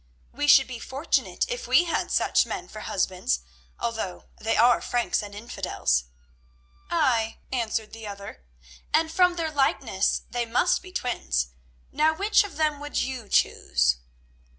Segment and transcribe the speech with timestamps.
[0.33, 3.41] "We should be fortunate if we had such men for husbands,
[3.79, 6.05] although they are Franks and infidels."
[6.89, 8.43] "Ay," answered the other;
[8.95, 11.49] "and from their likeness they must be twins.
[11.91, 13.97] Now which of them would you choose?"